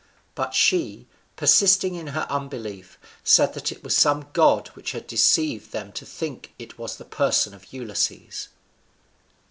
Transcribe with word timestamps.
But 0.33 0.55
she, 0.55 1.05
persisting 1.35 1.93
in 1.93 2.07
her 2.07 2.25
unbelief, 2.27 2.97
said 3.23 3.53
that 3.53 3.71
it 3.71 3.83
was 3.83 3.95
some 3.95 4.29
god 4.33 4.69
which 4.69 4.93
had 4.93 5.05
deceived 5.05 5.71
them 5.73 5.91
to 5.91 6.07
think 6.07 6.55
it 6.57 6.79
was 6.79 6.97
the 6.97 7.05
person 7.05 7.53
of 7.53 7.71
Ulysses. 7.71 8.47